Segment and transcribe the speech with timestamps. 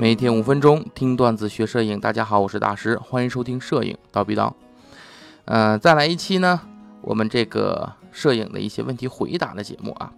[0.00, 4.52] 每天五分钟听段子学摄影，大家好，我是大师，欢迎收听摄影叨逼叨。
[5.44, 6.60] 呃，再来一期呢，
[7.02, 10.12] 我们这个摄影的一些问题回答的节目啊。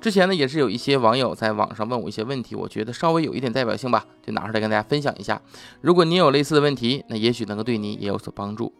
[0.00, 5.42] 之前呢，也是有一些网友在网上问我一些问题，我觉得稍微有一点代表性吧，就拿出来跟大家分享一下。
[5.82, 8.72] 如果你有类似的问题，那也许能够对你也有所帮助。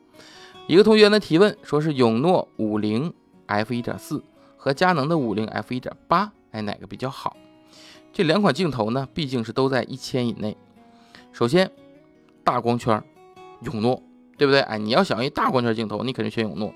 [0.67, 3.12] 一个同学呢提问，说是永诺五零
[3.45, 4.25] f 一点四
[4.57, 7.37] 和佳能的五零 f 一点八，哎，哪个比较好？
[8.12, 10.57] 这两款镜头呢，毕竟是都在一千以内。
[11.32, 11.70] 首先，
[12.44, 13.03] 大光圈，
[13.62, 14.03] 永诺，
[14.36, 14.61] 对不对？
[14.61, 16.75] 哎，你要想一大光圈镜头，你肯定选永诺。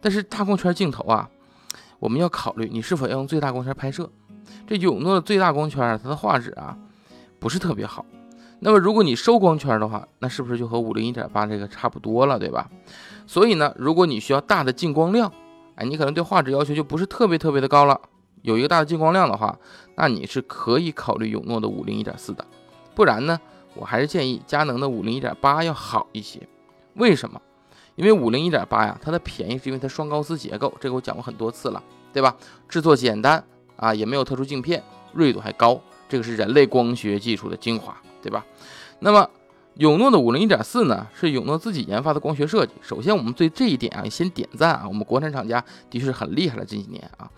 [0.00, 1.30] 但是大光圈镜头啊，
[1.98, 4.10] 我们要考虑你是否要用最大光圈拍摄。
[4.66, 6.76] 这永诺的最大光圈，它的画质啊，
[7.38, 8.04] 不是特别好。
[8.60, 12.70] 那么如果你收光圈的话，那是不是就和五零一点八这个差不多了，对吧？
[13.26, 15.32] 所以呢，如果你需要大的进光量，
[15.76, 17.98] 哎，你可能对画质要求就不是特别特别的高了。
[18.44, 19.58] 有一个大的进光量的话，
[19.94, 22.44] 那你是可以考虑永诺的五零一点四的，
[22.94, 23.40] 不然呢，
[23.74, 26.46] 我还是建议佳能的五零一点八要好一些。
[26.96, 27.40] 为什么？
[27.96, 32.36] 因为五零一点八呀，它的便宜是因为它双高斯结构，这个我讲过很多次了，对吧？
[32.68, 33.42] 制作简单
[33.76, 34.82] 啊，也没有特殊镜片，
[35.14, 38.44] 锐度还高，这个是人类光学技术的精华，对吧？
[38.98, 39.26] 那么
[39.76, 42.74] 永诺的五零一点四呢，是永诺自己研发的光学设计。
[42.82, 47.30] 首先，我们对这一点啊，先点赞啊，我们国产厂家的确是很厉害了，这几年啊。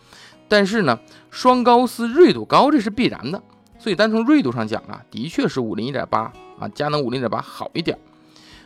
[0.48, 0.98] 但是呢，
[1.30, 3.42] 双高斯锐度高，这是必然的。
[3.78, 7.98] 所以单从锐度上讲啊，的确是五零一点八啊，佳能五零点八好一点。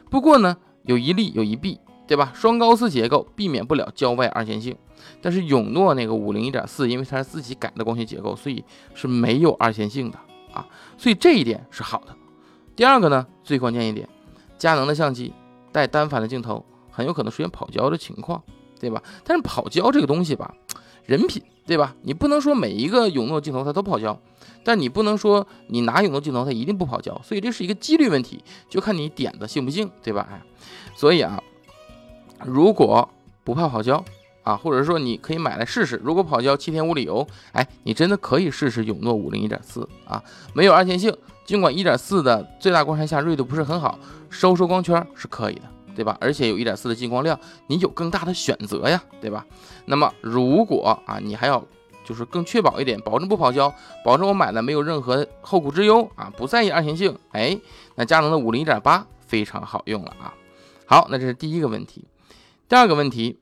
[0.08, 2.32] 不过呢，有一利有一弊，对吧？
[2.34, 4.76] 双高斯结构避免不了焦外二线性，
[5.20, 8.64] 但是永诺那个五零一点四，因为它是自己改的光学结构，所以
[8.94, 10.18] 是没有二线性的
[10.52, 10.66] 啊。
[10.96, 12.14] 所以这一点是好的。
[12.76, 14.08] 第二个呢，最关键一点，
[14.56, 15.32] 佳能的相机
[15.72, 18.42] 带单反的镜头，很有可能出现跑焦的情况，
[18.78, 19.02] 对吧？
[19.24, 20.54] 但是跑焦这个东西吧。
[21.06, 21.94] 人品对吧？
[22.02, 24.18] 你不能说每一个永诺镜头它都跑焦，
[24.64, 30.28] 但你不能说你拿永诺镜头它一定不跑焦，所以这是一个几率问题，就看你点的信不信，对吧？
[30.32, 30.42] 哎，
[30.96, 31.40] 所以啊，
[32.44, 33.08] 如果
[33.44, 34.04] 不怕跑焦
[34.42, 40.20] 啊，或者说你可以买来试试，如果跑焦七天无理由，哎，你真的可以试试永诺五零一点四啊，
[40.54, 43.96] 没有二线性，尽管一点四的最大光圈下锐度不是很好，
[44.28, 45.62] 收收光圈是可以的。
[45.94, 46.16] 对吧？
[46.20, 49.44] 而且有一点四的进光量，你有更大的选择呀，对吧？
[49.86, 51.64] 那么如果啊，你还要
[52.04, 53.72] 就是更确保一点，保证不跑焦，
[54.04, 57.58] 保证我买了没有任何后顾之忧啊，不在意二线性，哎，
[57.96, 60.34] 那佳能的五零一点八非常好用了啊。
[60.86, 62.04] 好，那这是第一个问题。
[62.68, 63.38] 第二个问题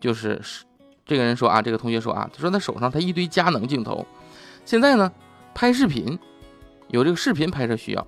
[0.00, 0.40] 就是
[1.06, 4.06] 这个人说啊，这个同学说啊，他说他手上他一堆佳能镜头，
[4.64, 5.10] 现在呢
[5.54, 6.18] 拍视频
[6.88, 8.06] 有这个视频拍摄需要，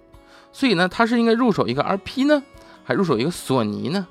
[0.53, 2.43] 所以呢他是应该入手一个 RP 呢？
[2.85, 4.07] 还入手一个索尼呢？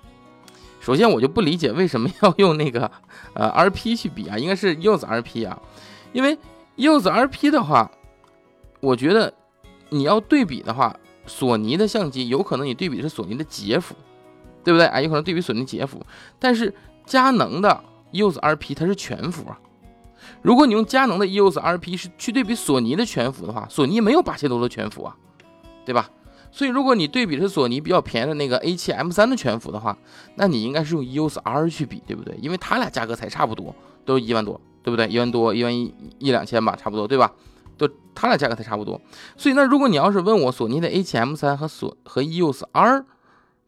[0.79, 2.89] 首先我就不理解为什么要 用那个
[3.35, 5.61] 呃 RP 去比啊，应该是 EOS RP 啊，
[6.11, 6.37] 因为
[6.77, 7.91] EOS RP 的话，
[8.79, 9.31] 我觉得
[9.89, 10.95] 你要对比的话，
[11.27, 13.93] 索尼的相机有可能你对比是索尼的杰夫，
[14.63, 14.87] 对不对？
[14.87, 16.03] 哎，有可能对比索尼杰夫，
[16.39, 16.73] 但是
[17.05, 19.59] 佳能的 EOS RP 它是全幅啊。
[20.41, 25.15] 如果你用佳能的 EOS RP 是去对比索尼的全幅的话，索尼没有八千多的全幅啊，
[25.85, 26.09] 对吧？
[26.51, 29.97] 所以，如果你对比是索尼比较便宜的那个 A7M3 的全幅的话，
[30.35, 32.37] 那你应该是用 EOS R 去比，对不对？
[32.41, 33.73] 因为它俩价格才差不多，
[34.05, 35.07] 都一万多，对不对？
[35.07, 37.33] 一万多，一万一一两千吧，差不多，对吧？
[37.77, 38.99] 都它俩价格才差不多。
[39.37, 43.05] 所以，那如果你要是问我索尼的 A7M3 和索和 EOS R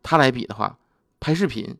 [0.03, 0.77] 它来比的话，
[1.19, 1.77] 拍视频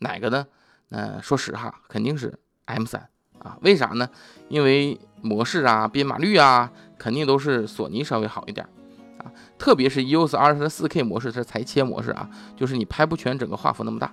[0.00, 0.46] 哪个呢？
[0.90, 2.36] 呃，说实话，肯定是
[2.66, 2.96] M3
[3.38, 3.56] 啊。
[3.62, 4.10] 为啥呢？
[4.48, 8.68] 因为模式啊、编码率啊，肯定都是索尼稍微好一点。
[9.60, 14.12] 特别是 EOS R 的 4K 模式，它是裁切模式啊，就是你拍不全整个画幅那么大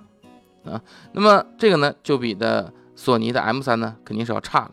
[0.70, 0.80] 啊。
[1.12, 4.72] 那么这个呢，就比的索尼的 M3 呢肯定是要差了。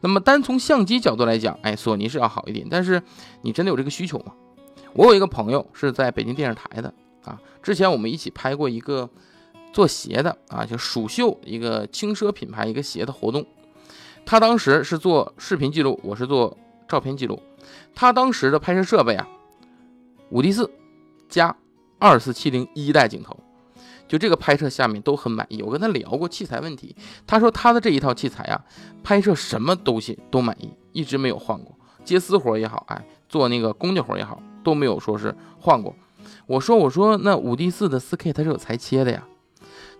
[0.00, 2.66] 那么单从相机角度来讲，哎，索尼是要好一点。
[2.68, 3.00] 但是
[3.42, 4.32] 你真的有这个需求吗？
[4.94, 6.92] 我有一个朋友是在北京电视台的
[7.24, 9.08] 啊，之前我们一起拍过一个
[9.72, 13.46] 做鞋的啊，就蜀绣一个轻奢品牌一个鞋的活动。
[14.26, 16.58] 他当时是做视频记录，我是做
[16.88, 17.40] 照片记录。
[17.94, 19.28] 他当时的拍摄设备啊。
[20.30, 20.70] 五 D 四
[21.28, 21.54] 加
[21.98, 23.36] 二四七零一代镜头，
[24.06, 25.62] 就这个拍摄下面都很满意。
[25.62, 26.94] 我跟他聊过器材问题，
[27.26, 28.64] 他说他的这一套器材啊，
[29.02, 31.74] 拍摄什么东西都满意，一直没有换过。
[32.04, 35.94] 接私活也好，哎，做那个公家活也好，都没有说是换过。
[36.46, 39.26] 我说我说那五 D 四的四 K 它是有裁切的呀。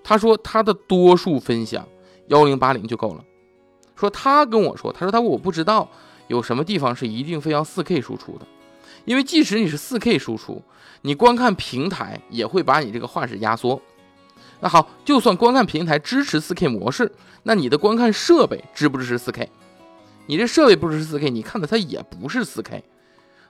[0.04, 1.86] 他说他的多数分享
[2.28, 3.24] 幺零八零就够了。
[3.96, 5.88] 说他跟我说，他说他我不知道
[6.28, 8.46] 有什么地方是一定非要四 K 输出的。
[9.04, 10.62] 因为即使你是 4K 输出，
[11.02, 13.80] 你观看平台也会把你这个画质压缩。
[14.60, 17.12] 那好，就算观看平台支持 4K 模式，
[17.44, 19.48] 那你的观看设备支不支持 4K？
[20.26, 22.82] 你这设备不支持 4K，你看的它也不是 4K。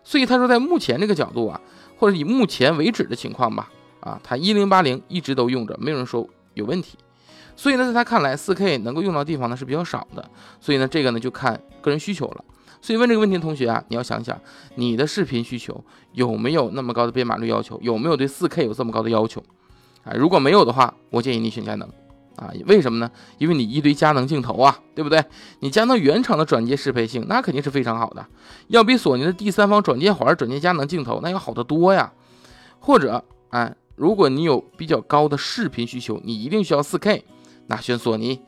[0.04, 1.60] 所以他说，在目前这个角度啊，
[1.98, 6.96] 或者以目前为止的情况吧，啊，他一零八零一直都用着，没有人说有问题。
[7.56, 10.30] 所以呢，在他看来，四 K 能够用到地方呢是比较少的。
[10.60, 12.44] 所以呢，这个呢就看个人需求了。
[12.80, 14.40] 所以问这个问题的同学啊，你要想想
[14.76, 19.42] 你的视频需求有没有那么高的编码率要求，有没有对四 K 有这么高的要求
[20.04, 20.12] 啊？
[20.14, 21.88] 如果没有的话，我建议你选佳能
[22.36, 22.52] 啊。
[22.66, 23.10] 为什么呢？
[23.38, 25.24] 因为你一堆佳能镜头啊，对不对？
[25.60, 28.26] 你佳能原厂的转接适配性那肯定是非常好的，
[28.68, 32.12] 要比索尼的第三方转接环转接佳能镜头那要好得多呀。
[32.78, 37.24] 或者，哎，如果你有比较高的视频需求，你一定需要四 K。
[37.66, 38.40] 那选索尼，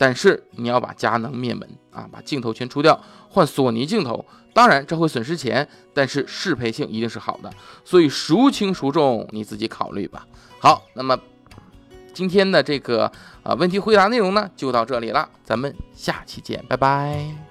[0.00, 2.98] 但是你要把佳能灭门啊，把镜头全出掉，
[3.28, 4.24] 换索尼镜头。
[4.54, 7.52] 当然这会损失钱，但是适配性一定是好的。
[7.84, 10.26] 所以孰轻孰重，你自己考虑吧。
[10.58, 11.18] 好，那么
[12.14, 13.12] 今天的这个
[13.42, 17.49] 啊问题回答内容呢，就到这里了，咱们下期见，拜拜。